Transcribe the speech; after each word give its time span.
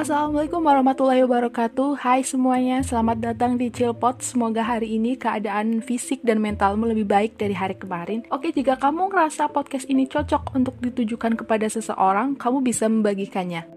Assalamualaikum 0.00 0.64
warahmatullahi 0.64 1.20
wabarakatuh. 1.28 2.00
Hai 2.00 2.24
semuanya, 2.24 2.80
selamat 2.80 3.20
datang 3.20 3.60
di 3.60 3.68
Chillpot. 3.68 4.24
Semoga 4.24 4.64
hari 4.64 4.96
ini 4.96 5.12
keadaan 5.12 5.84
fisik 5.84 6.24
dan 6.24 6.40
mentalmu 6.40 6.88
lebih 6.88 7.04
baik 7.04 7.36
dari 7.36 7.52
hari 7.52 7.76
kemarin. 7.76 8.24
Oke, 8.32 8.48
jika 8.48 8.80
kamu 8.80 9.12
ngerasa 9.12 9.52
podcast 9.52 9.84
ini 9.92 10.08
cocok 10.08 10.56
untuk 10.56 10.80
ditujukan 10.80 11.36
kepada 11.44 11.68
seseorang 11.68 12.32
Kamu 12.32 12.64
bisa 12.64 12.88
membagikannya. 12.88 13.68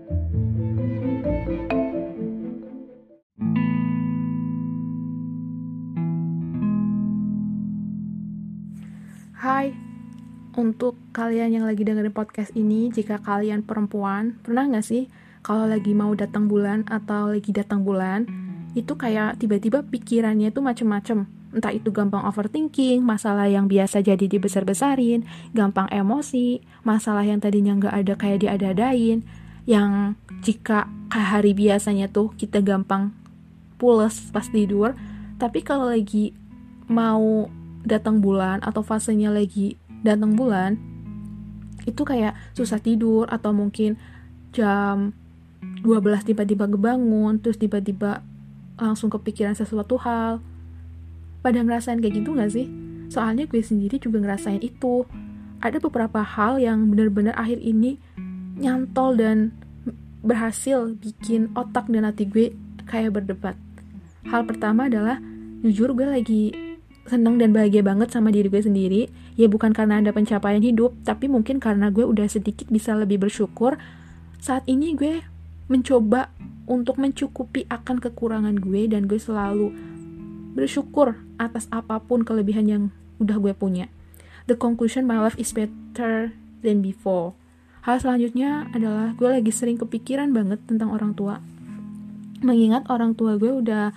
Hai, 9.44 9.76
untuk 10.56 10.96
kalian 11.12 11.60
yang 11.60 11.66
lagi 11.68 11.84
dengerin 11.84 12.16
podcast 12.16 12.56
ini, 12.56 12.88
jika 12.96 13.20
kalian 13.20 13.68
perempuan, 13.68 14.40
pernah 14.40 14.72
nggak 14.72 14.88
sih 14.88 15.12
kalau 15.44 15.68
lagi 15.68 15.92
mau 15.92 16.16
datang 16.16 16.48
bulan 16.48 16.88
atau 16.88 17.36
lagi 17.36 17.52
datang 17.52 17.84
bulan 17.84 18.26
itu 18.74 18.96
kayak 18.96 19.38
tiba-tiba 19.38 19.84
pikirannya 19.86 20.50
itu 20.50 20.64
macem-macem. 20.64 21.28
Entah 21.54 21.70
itu 21.70 21.94
gampang 21.94 22.26
overthinking, 22.26 23.06
masalah 23.06 23.46
yang 23.46 23.70
biasa 23.70 24.02
jadi 24.02 24.26
dibesar-besarin, 24.26 25.22
gampang 25.54 25.86
emosi, 25.94 26.66
masalah 26.82 27.22
yang 27.22 27.38
tadinya 27.38 27.78
nggak 27.78 27.94
ada 27.94 28.14
kayak 28.18 28.42
diada-adain, 28.42 29.22
yang 29.70 30.18
jika 30.42 30.90
hari 31.14 31.54
biasanya 31.54 32.10
tuh 32.10 32.34
kita 32.34 32.66
gampang 32.66 33.14
pules 33.78 34.34
pas 34.34 34.50
tidur, 34.50 34.98
tapi 35.38 35.62
kalau 35.62 35.94
lagi 35.94 36.34
mau 36.90 37.52
datang 37.86 38.18
bulan 38.18 38.58
atau 38.66 38.82
fasenya 38.82 39.30
lagi 39.30 39.78
datang 40.02 40.34
bulan, 40.34 40.82
itu 41.86 42.02
kayak 42.02 42.34
susah 42.58 42.82
tidur 42.82 43.30
atau 43.30 43.54
mungkin 43.54 44.02
jam 44.50 45.14
12 45.84 46.30
tiba-tiba 46.32 46.66
kebangun 46.68 47.44
terus 47.44 47.60
tiba-tiba 47.60 48.24
langsung 48.80 49.12
kepikiran 49.12 49.54
sesuatu 49.54 50.00
hal. 50.02 50.40
Pada 51.44 51.60
ngerasain 51.60 52.00
kayak 52.00 52.24
gitu 52.24 52.36
gak 52.36 52.52
sih? 52.56 52.72
Soalnya 53.12 53.46
gue 53.46 53.60
sendiri 53.60 54.00
juga 54.00 54.24
ngerasain 54.24 54.64
itu. 54.64 55.04
Ada 55.60 55.80
beberapa 55.80 56.24
hal 56.24 56.60
yang 56.60 56.92
bener-bener 56.92 57.36
akhir 57.36 57.60
ini 57.60 58.00
nyantol 58.60 59.16
dan 59.20 59.52
berhasil 60.24 60.96
bikin 60.96 61.52
otak 61.54 61.92
dan 61.92 62.08
hati 62.08 62.24
gue 62.28 62.56
kayak 62.88 63.20
berdebat. 63.20 63.60
Hal 64.28 64.48
pertama 64.48 64.88
adalah 64.88 65.20
jujur 65.64 65.92
gue 65.96 66.08
lagi 66.08 66.44
seneng 67.04 67.36
dan 67.36 67.52
bahagia 67.52 67.84
banget 67.84 68.16
sama 68.16 68.32
diri 68.32 68.48
gue 68.48 68.64
sendiri. 68.64 69.02
Ya 69.36 69.52
bukan 69.52 69.76
karena 69.76 70.00
ada 70.00 70.16
pencapaian 70.16 70.64
hidup 70.64 70.96
tapi 71.04 71.28
mungkin 71.28 71.60
karena 71.60 71.92
gue 71.92 72.08
udah 72.08 72.28
sedikit 72.32 72.72
bisa 72.72 72.96
lebih 72.96 73.20
bersyukur. 73.20 73.76
Saat 74.40 74.64
ini 74.68 74.96
gue 74.96 75.24
mencoba 75.74 76.30
untuk 76.70 77.02
mencukupi 77.02 77.66
akan 77.68 77.98
kekurangan 77.98 78.62
gue 78.62 78.86
dan 78.86 79.10
gue 79.10 79.18
selalu 79.18 79.74
bersyukur 80.54 81.18
atas 81.42 81.66
apa 81.74 81.98
pun 81.98 82.22
kelebihan 82.22 82.70
yang 82.70 82.84
udah 83.18 83.42
gue 83.42 83.58
punya. 83.58 83.90
The 84.46 84.54
conclusion 84.54 85.10
my 85.10 85.18
life 85.18 85.40
is 85.42 85.50
better 85.52 86.36
than 86.62 86.86
before. 86.86 87.34
Hal 87.84 88.00
selanjutnya 88.00 88.72
adalah 88.72 89.12
gue 89.18 89.28
lagi 89.28 89.52
sering 89.52 89.76
kepikiran 89.76 90.32
banget 90.32 90.62
tentang 90.64 90.94
orang 90.94 91.12
tua. 91.18 91.44
Mengingat 92.40 92.88
orang 92.88 93.18
tua 93.18 93.36
gue 93.36 93.52
udah 93.52 93.92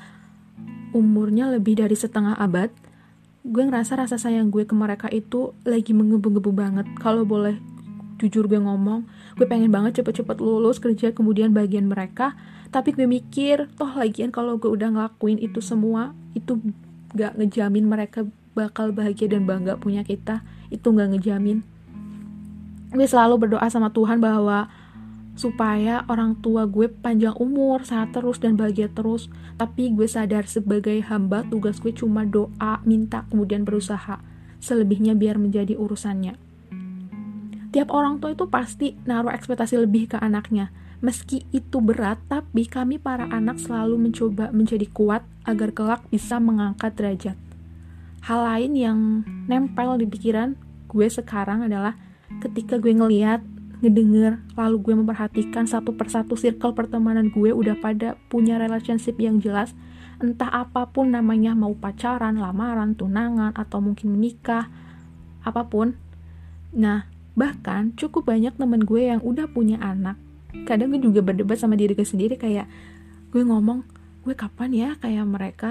umurnya 0.90 1.52
lebih 1.52 1.78
dari 1.78 1.94
setengah 1.94 2.34
abad, 2.40 2.72
gue 3.46 3.62
ngerasa 3.62 4.00
rasa 4.02 4.16
sayang 4.18 4.50
gue 4.50 4.66
ke 4.66 4.74
mereka 4.74 5.06
itu 5.12 5.54
lagi 5.62 5.94
menggebu-gebu 5.94 6.50
banget. 6.50 6.86
Kalau 6.98 7.22
boleh 7.22 7.58
jujur 8.16 8.48
gue 8.48 8.60
ngomong 8.60 9.04
gue 9.36 9.44
pengen 9.44 9.68
banget 9.68 10.00
cepet-cepet 10.00 10.40
lulus 10.40 10.80
kerja 10.80 11.12
kemudian 11.12 11.52
bagian 11.52 11.86
mereka. 11.86 12.34
Tapi 12.72 12.92
gue 12.92 13.06
mikir 13.06 13.70
toh 13.76 13.92
lagian 13.94 14.32
kalau 14.32 14.56
gue 14.56 14.68
udah 14.68 14.90
ngelakuin 14.90 15.38
itu 15.38 15.60
semua 15.60 16.16
itu 16.32 16.58
gak 17.14 17.36
ngejamin 17.38 17.86
mereka 17.86 18.24
bakal 18.56 18.90
bahagia 18.90 19.28
dan 19.28 19.44
bangga 19.44 19.76
punya 19.76 20.02
kita. 20.02 20.42
Itu 20.72 20.96
gak 20.96 21.14
ngejamin. 21.14 21.62
Gue 22.90 23.06
selalu 23.06 23.46
berdoa 23.46 23.68
sama 23.68 23.92
Tuhan 23.92 24.18
bahwa 24.18 24.72
supaya 25.36 26.00
orang 26.08 26.40
tua 26.40 26.64
gue 26.64 26.88
panjang 26.88 27.36
umur, 27.36 27.84
sehat 27.84 28.16
terus 28.16 28.40
dan 28.40 28.56
bahagia 28.56 28.88
terus. 28.88 29.28
Tapi 29.60 29.92
gue 29.92 30.08
sadar 30.08 30.48
sebagai 30.48 30.96
hamba 31.04 31.44
tugas 31.44 31.76
gue 31.84 31.92
cuma 31.92 32.24
doa, 32.24 32.80
minta, 32.88 33.28
kemudian 33.28 33.68
berusaha. 33.68 34.24
Selebihnya 34.64 35.12
biar 35.12 35.36
menjadi 35.36 35.76
urusannya 35.76 36.45
tiap 37.76 37.92
orang 37.92 38.24
tua 38.24 38.32
itu 38.32 38.48
pasti 38.48 38.96
naruh 39.04 39.28
ekspektasi 39.28 39.76
lebih 39.76 40.08
ke 40.08 40.16
anaknya. 40.16 40.72
Meski 41.04 41.44
itu 41.52 41.84
berat, 41.84 42.16
tapi 42.24 42.64
kami 42.64 42.96
para 42.96 43.28
anak 43.28 43.60
selalu 43.60 44.00
mencoba 44.00 44.48
menjadi 44.48 44.88
kuat 44.88 45.28
agar 45.44 45.76
kelak 45.76 46.00
bisa 46.08 46.40
mengangkat 46.40 46.96
derajat. 46.96 47.36
Hal 48.24 48.40
lain 48.48 48.72
yang 48.80 48.98
nempel 49.44 50.00
di 50.00 50.08
pikiran 50.08 50.56
gue 50.88 51.04
sekarang 51.04 51.68
adalah 51.68 52.00
ketika 52.40 52.80
gue 52.80 52.96
ngeliat, 52.96 53.44
ngedenger, 53.84 54.40
lalu 54.56 54.76
gue 54.80 54.94
memperhatikan 54.96 55.68
satu 55.68 55.92
persatu 55.92 56.32
circle 56.32 56.72
pertemanan 56.72 57.28
gue 57.28 57.52
udah 57.52 57.76
pada 57.76 58.16
punya 58.32 58.56
relationship 58.56 59.20
yang 59.20 59.36
jelas, 59.36 59.76
entah 60.16 60.48
apa 60.48 60.88
pun 60.88 61.12
namanya 61.12 61.52
mau 61.52 61.76
pacaran, 61.76 62.40
lamaran, 62.40 62.96
tunangan, 62.96 63.52
atau 63.52 63.84
mungkin 63.84 64.16
menikah, 64.16 64.72
apa 65.44 65.68
pun. 65.68 65.92
Nah, 66.72 67.15
Bahkan 67.36 68.00
cukup 68.00 68.32
banyak 68.32 68.56
temen 68.56 68.82
gue 68.82 69.12
yang 69.12 69.20
udah 69.20 69.44
punya 69.52 69.76
anak. 69.78 70.16
Kadang 70.64 70.88
gue 70.96 71.00
juga 71.04 71.20
berdebat 71.20 71.60
sama 71.60 71.76
diri 71.76 71.92
gue 71.92 72.08
sendiri 72.08 72.40
kayak 72.40 72.64
gue 73.28 73.42
ngomong, 73.44 73.84
gue 74.24 74.32
kapan 74.32 74.72
ya 74.72 74.88
kayak 74.96 75.28
mereka? 75.28 75.70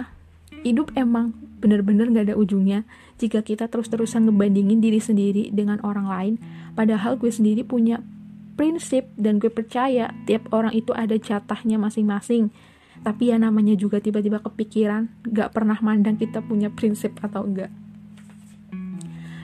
Hidup 0.62 0.94
emang 0.94 1.34
bener-bener 1.58 2.06
gak 2.14 2.30
ada 2.30 2.36
ujungnya 2.38 2.86
jika 3.18 3.42
kita 3.42 3.66
terus-terusan 3.66 4.30
ngebandingin 4.30 4.78
diri 4.78 5.02
sendiri 5.02 5.50
dengan 5.50 5.82
orang 5.82 6.06
lain. 6.06 6.34
Padahal 6.78 7.18
gue 7.18 7.34
sendiri 7.34 7.66
punya 7.66 8.06
prinsip 8.54 9.10
dan 9.18 9.42
gue 9.42 9.50
percaya 9.50 10.14
tiap 10.30 10.54
orang 10.54 10.72
itu 10.78 10.94
ada 10.94 11.18
jatahnya 11.18 11.82
masing-masing. 11.82 12.54
Tapi 13.02 13.34
ya 13.34 13.42
namanya 13.42 13.74
juga 13.74 13.98
tiba-tiba 13.98 14.40
kepikiran, 14.40 15.10
gak 15.34 15.52
pernah 15.52 15.82
mandang 15.82 16.16
kita 16.16 16.46
punya 16.46 16.70
prinsip 16.70 17.18
atau 17.26 17.44
enggak 17.44 17.74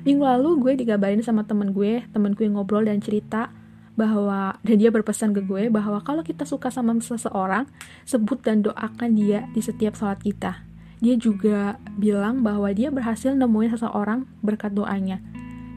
minggu 0.01 0.23
lalu 0.25 0.49
gue 0.57 0.73
dikabarin 0.81 1.21
sama 1.21 1.45
temen 1.45 1.73
gue 1.73 2.01
temen 2.09 2.33
gue 2.33 2.49
ngobrol 2.49 2.85
dan 2.85 2.97
cerita 2.97 3.53
bahwa 3.93 4.57
dan 4.65 4.75
dia 4.81 4.89
berpesan 4.89 5.35
ke 5.35 5.45
gue 5.45 5.69
bahwa 5.69 6.01
kalau 6.01 6.25
kita 6.25 6.47
suka 6.47 6.73
sama 6.73 6.97
seseorang 6.97 7.69
sebut 8.07 8.41
dan 8.41 8.63
doakan 8.65 9.13
dia 9.13 9.45
di 9.51 9.61
setiap 9.61 9.93
sholat 9.99 10.17
kita. 10.23 10.63
Dia 11.01 11.17
juga 11.17 11.81
bilang 11.97 12.45
bahwa 12.45 12.69
dia 12.71 12.93
berhasil 12.93 13.33
nemuin 13.33 13.73
seseorang 13.77 14.29
berkat 14.45 14.73
doanya. 14.77 15.17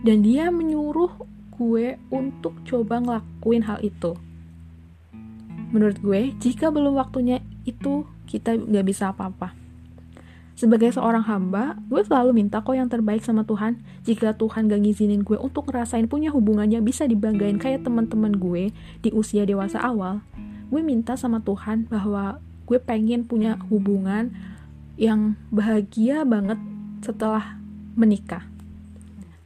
Dan 0.05 0.21
dia 0.21 0.53
menyuruh 0.53 1.17
gue 1.57 1.97
untuk 2.13 2.61
coba 2.69 3.01
ngelakuin 3.01 3.65
hal 3.65 3.81
itu. 3.81 4.15
Menurut 5.73 5.99
gue 5.99 6.37
jika 6.39 6.71
belum 6.71 7.01
waktunya 7.01 7.41
itu 7.65 8.05
kita 8.29 8.57
nggak 8.57 8.87
bisa 8.89 9.11
apa-apa 9.11 9.64
sebagai 10.55 10.95
seorang 10.95 11.27
hamba, 11.27 11.75
gue 11.91 11.99
selalu 12.07 12.31
minta 12.31 12.63
kok 12.63 12.79
yang 12.79 12.87
terbaik 12.87 13.27
sama 13.27 13.43
Tuhan. 13.43 13.83
Jika 14.07 14.39
Tuhan 14.39 14.71
gak 14.71 14.87
ngizinin 14.87 15.27
gue 15.27 15.35
untuk 15.35 15.67
ngerasain 15.67 16.07
punya 16.07 16.31
hubungannya 16.31 16.79
bisa 16.79 17.11
dibanggain 17.11 17.59
kayak 17.59 17.83
teman-teman 17.83 18.39
gue 18.39 18.71
di 19.03 19.11
usia 19.11 19.43
dewasa 19.43 19.83
awal, 19.83 20.23
gue 20.71 20.79
minta 20.79 21.19
sama 21.19 21.43
Tuhan 21.43 21.91
bahwa 21.91 22.39
gue 22.71 22.79
pengen 22.79 23.27
punya 23.27 23.59
hubungan 23.67 24.31
yang 24.95 25.35
bahagia 25.51 26.23
banget 26.23 26.63
setelah 27.03 27.59
menikah. 27.99 28.47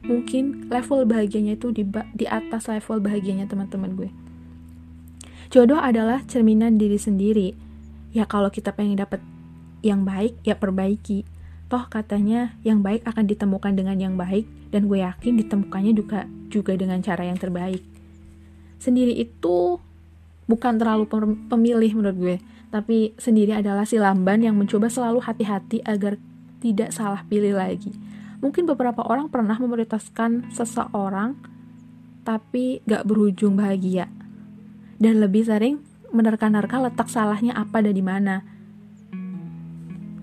Mungkin 0.05 0.69
level 0.69 1.09
bahagianya 1.09 1.57
itu 1.57 1.73
di, 1.73 1.83
di 2.13 2.25
atas 2.29 2.69
level 2.69 3.01
bahagianya 3.01 3.49
teman-teman 3.49 3.97
gue. 3.97 4.09
Jodoh 5.49 5.81
adalah 5.81 6.21
cerminan 6.29 6.77
diri 6.77 7.01
sendiri. 7.01 7.57
Ya 8.13 8.29
kalau 8.29 8.53
kita 8.53 8.77
pengen 8.77 9.01
dapet 9.01 9.17
yang 9.85 10.03
baik 10.03 10.39
ya 10.43 10.57
perbaiki. 10.57 11.23
Toh 11.69 11.85
katanya 11.85 12.57
yang 12.65 12.81
baik 12.81 13.05
akan 13.05 13.29
ditemukan 13.29 13.77
dengan 13.77 13.97
yang 14.01 14.15
baik 14.17 14.49
dan 14.73 14.89
gue 14.89 15.05
yakin 15.05 15.37
ditemukannya 15.37 15.93
juga 15.93 16.25
juga 16.49 16.73
dengan 16.73 16.97
cara 17.05 17.29
yang 17.29 17.37
terbaik. 17.37 17.85
Sendiri 18.81 19.13
itu 19.13 19.77
bukan 20.49 20.81
terlalu 20.81 21.05
pemilih 21.45 21.93
menurut 21.93 22.17
gue, 22.17 22.37
tapi 22.73 23.13
sendiri 23.21 23.53
adalah 23.53 23.85
si 23.85 24.01
lamban 24.01 24.41
yang 24.41 24.57
mencoba 24.57 24.89
selalu 24.89 25.21
hati-hati 25.21 25.85
agar 25.85 26.17
tidak 26.57 26.89
salah 26.89 27.21
pilih 27.29 27.53
lagi. 27.53 27.93
Mungkin 28.39 28.65
beberapa 28.65 29.03
orang 29.03 29.27
pernah 29.27 29.59
memprioritaskan 29.59 30.49
seseorang 30.55 31.35
tapi 32.23 32.79
gak 32.87 33.03
berujung 33.05 33.59
bahagia. 33.59 34.07
Dan 34.99 35.23
lebih 35.23 35.47
sering 35.47 35.79
menerka-nerka 36.11 36.81
letak 36.81 37.07
salahnya 37.07 37.55
apa 37.55 37.79
dan 37.79 37.95
di 37.95 38.03
mana 38.03 38.43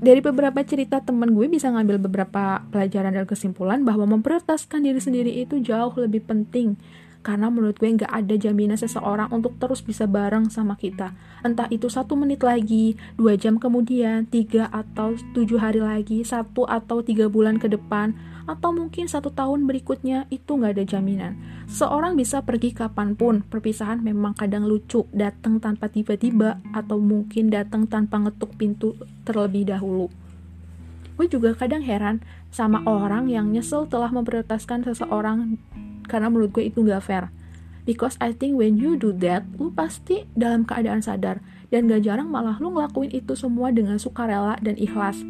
dari 0.00 0.20
beberapa 0.20 0.60
cerita 0.62 1.00
teman 1.00 1.32
gue 1.32 1.48
bisa 1.48 1.72
ngambil 1.72 1.96
beberapa 2.02 2.64
pelajaran 2.69 3.16
dan 3.16 3.25
kesimpulan 3.25 3.82
bahwa 3.82 4.04
memprioritaskan 4.04 4.84
diri 4.84 5.00
sendiri 5.00 5.32
itu 5.32 5.60
jauh 5.60 5.93
lebih 5.96 6.25
penting 6.25 6.76
Karena 7.26 7.50
menurut 7.50 7.75
gue 7.82 7.90
nggak 7.90 8.06
ada 8.06 8.38
jaminan 8.38 8.78
seseorang 8.78 9.34
untuk 9.34 9.58
terus 9.58 9.82
bisa 9.82 10.06
bareng 10.06 10.46
sama 10.46 10.78
kita. 10.78 11.11
Entah 11.43 11.67
itu 11.75 11.90
satu 11.90 12.14
menit 12.14 12.46
lagi, 12.46 12.94
dua 13.19 13.34
jam 13.34 13.58
kemudian, 13.58 14.31
tiga 14.31 14.70
atau 14.70 15.19
tujuh 15.34 15.58
hari 15.58 15.82
lagi, 15.82 16.23
satu 16.23 16.70
atau 16.70 17.02
tiga 17.02 17.26
bulan 17.26 17.58
ke 17.58 17.67
depan, 17.67 18.14
atau 18.46 18.70
mungkin 18.70 19.11
satu 19.11 19.34
tahun 19.34 19.67
berikutnya 19.67 20.31
itu 20.31 20.55
nggak 20.55 20.78
ada 20.78 20.87
jaminan. 20.87 21.34
Seorang 21.67 22.14
bisa 22.14 22.46
pergi 22.46 22.70
kapan 22.70 23.19
pun, 23.19 23.43
perpisahan 23.43 24.06
memang 24.06 24.38
kadang 24.38 24.62
lucu, 24.62 25.02
datang 25.11 25.58
tanpa 25.58 25.90
tiba-tiba, 25.90 26.62
atau 26.70 27.02
mungkin 27.02 27.50
datang 27.50 27.90
tanpa 27.90 28.23
ngetuk 28.23 28.55
pintu 28.55 28.94
terlebih 29.26 29.67
dahulu. 29.67 30.06
Gue 31.19 31.26
juga 31.26 31.58
kadang 31.58 31.82
heran 31.82 32.23
sama 32.55 32.87
orang 32.87 33.26
yang 33.26 33.50
nyesel 33.50 33.88
telah 33.90 34.14
memprioritaskan 34.14 34.87
seseorang 34.87 35.58
karena 36.06 36.32
menurut 36.32 36.55
gue 36.55 36.70
itu 36.70 36.87
gak 36.87 37.05
fair. 37.05 37.29
Because 37.87 38.19
I 38.19 38.35
think 38.35 38.58
when 38.58 38.79
you 38.79 38.99
do 38.99 39.14
that, 39.23 39.47
lu 39.58 39.70
pasti 39.70 40.26
dalam 40.35 40.67
keadaan 40.67 41.03
sadar, 41.03 41.38
dan 41.70 41.87
gak 41.87 42.03
jarang 42.06 42.31
malah 42.31 42.58
lu 42.58 42.75
ngelakuin 42.75 43.14
itu 43.14 43.35
semua 43.38 43.70
dengan 43.75 43.99
sukarela 43.99 44.58
dan 44.58 44.75
ikhlas 44.75 45.23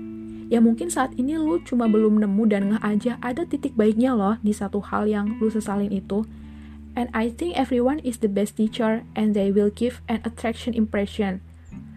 ya 0.47 0.63
mungkin 0.63 0.87
saat 0.91 1.15
ini 1.19 1.35
lu 1.35 1.59
cuma 1.67 1.91
belum 1.91 2.23
nemu 2.23 2.43
dan 2.47 2.63
nggak 2.71 2.85
aja 2.85 3.13
ada 3.19 3.43
titik 3.43 3.75
baiknya 3.75 4.15
loh 4.15 4.39
di 4.43 4.55
satu 4.55 4.79
hal 4.79 5.11
yang 5.11 5.39
lu 5.43 5.51
sesalin 5.51 5.91
itu. 5.91 6.27
And 6.97 7.13
I 7.13 7.29
think 7.29 7.61
everyone 7.61 8.01
is 8.01 8.25
the 8.25 8.31
best 8.31 8.57
teacher 8.57 9.05
and 9.13 9.37
they 9.37 9.53
will 9.53 9.69
give 9.69 10.01
an 10.09 10.25
attraction 10.25 10.73
impression. 10.73 11.45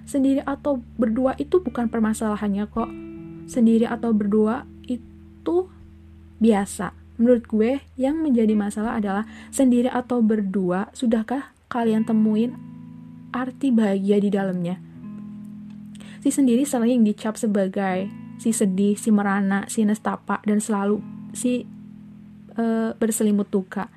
Sendiri 0.04 0.44
atau 0.44 0.84
berdua 1.00 1.40
itu 1.40 1.64
bukan 1.64 1.88
permasalahannya 1.88 2.68
kok. 2.68 2.92
Sendiri 3.48 3.88
atau 3.88 4.12
berdua 4.12 4.68
itu 4.92 5.72
biasa. 6.44 6.92
Menurut 7.20 7.44
gue 7.52 7.84
yang 8.00 8.24
menjadi 8.24 8.56
masalah 8.56 8.96
adalah 8.96 9.28
sendiri 9.52 9.92
atau 9.92 10.24
berdua 10.24 10.88
sudahkah 10.96 11.52
kalian 11.68 12.08
temuin 12.08 12.56
arti 13.36 13.76
bahagia 13.76 14.24
di 14.24 14.32
dalamnya? 14.32 14.80
Si 16.24 16.32
sendiri 16.32 16.64
sering 16.64 17.04
dicap 17.04 17.36
sebagai 17.36 18.08
si 18.40 18.56
sedih, 18.56 18.96
si 18.96 19.12
merana, 19.12 19.68
si 19.68 19.84
nestapa, 19.84 20.40
dan 20.48 20.64
selalu 20.64 21.04
si 21.36 21.68
uh, 22.56 22.96
berselimut 22.96 23.52
duka. 23.52 23.92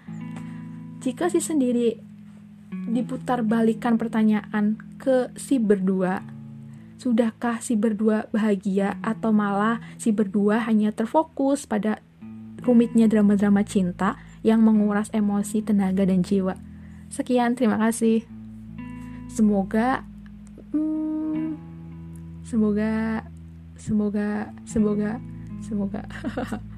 Jika 0.99 1.31
si 1.31 1.39
sendiri 1.39 1.95
diputar 2.91 3.47
balikan 3.47 4.03
pertanyaan 4.03 4.83
ke 4.99 5.31
si 5.39 5.63
berdua, 5.63 6.27
sudahkah 6.99 7.63
si 7.63 7.79
berdua 7.79 8.27
bahagia 8.35 8.99
atau 9.03 9.31
malah 9.31 9.79
si 9.95 10.11
berdua 10.11 10.67
hanya 10.67 10.91
terfokus 10.91 11.71
pada 11.71 12.03
rumitnya 12.63 13.11
drama-drama 13.11 13.67
cinta 13.67 14.19
yang 14.47 14.63
menguras 14.63 15.11
emosi, 15.15 15.63
tenaga, 15.63 16.03
dan 16.07 16.23
jiwa. 16.23 16.59
Sekian, 17.13 17.55
terima 17.55 17.79
kasih. 17.79 18.25
Semoga, 19.29 20.03
hmm, 20.73 21.59
semoga 22.47 23.23
Semoga, 23.83 24.47
semoga, 24.65 25.19
semoga. 25.59 26.03